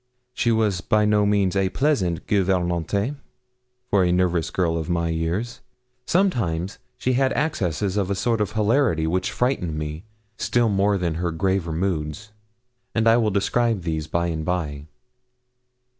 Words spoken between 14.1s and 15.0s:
and by.